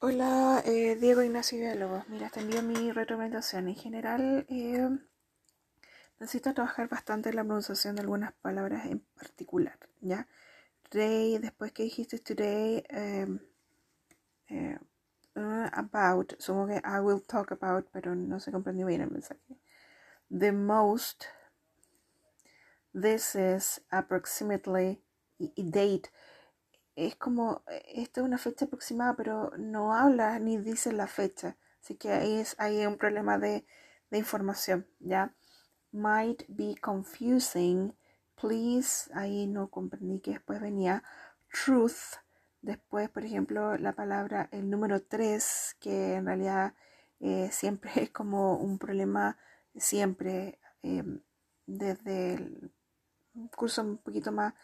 [0.00, 2.08] Hola, eh, Diego Ignacio Villalobos.
[2.08, 3.66] Mira, te envío mi retroalimentación.
[3.66, 4.88] En general, eh,
[6.20, 10.28] necesito trabajar bastante en la pronunciación de algunas palabras en particular, ¿ya?
[10.88, 13.40] Today, después que dijiste today, em,
[14.48, 14.78] eh,
[15.34, 19.58] uh, about, supongo que I will talk about, pero no se comprendió bien el mensaje.
[20.30, 21.24] The most,
[22.92, 25.02] this is approximately,
[25.56, 26.08] date,
[27.06, 27.62] es como,
[27.94, 31.56] esta es una fecha aproximada, pero no habla ni dice la fecha.
[31.80, 33.64] Así que ahí es ahí un problema de,
[34.10, 35.34] de información, ¿ya?
[35.92, 37.96] Might be confusing.
[38.40, 41.04] Please, ahí no comprendí que después venía
[41.52, 42.18] truth.
[42.62, 46.74] Después, por ejemplo, la palabra, el número 3, que en realidad
[47.20, 49.38] eh, siempre es como un problema,
[49.76, 51.04] siempre, eh,
[51.66, 52.72] desde el
[53.56, 54.54] curso un poquito más,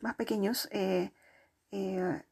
[0.00, 0.68] más pequeños.
[0.72, 1.12] Eh,
[1.74, 2.22] eh,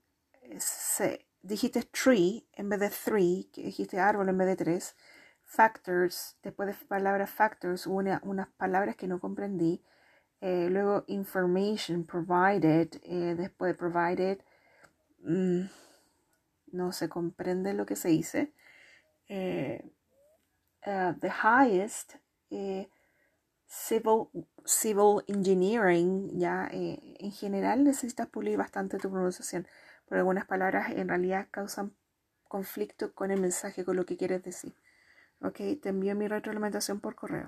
[1.42, 4.96] dijiste tree en vez de three, que dijiste árbol en vez de tres.
[5.44, 9.82] Factors, después de palabra factors, una, unas palabras que no comprendí.
[10.40, 14.38] Eh, luego information provided, eh, después de provided,
[15.18, 15.62] mmm,
[16.72, 18.52] no se comprende lo que se dice.
[19.26, 19.82] The
[21.42, 22.14] highest,
[23.72, 24.28] civil,
[24.66, 29.66] civil engineering, ya eh, en general necesitas pulir bastante tu pronunciación,
[30.04, 31.94] porque algunas palabras en realidad causan
[32.48, 34.74] conflicto con el mensaje, con lo que quieres decir.
[35.40, 37.40] Ok, te envío mi retroalimentación por correo.